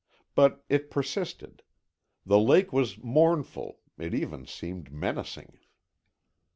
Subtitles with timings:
[0.33, 1.61] But it persisted.
[2.25, 5.59] The lake was mournful, it even seemed menacing.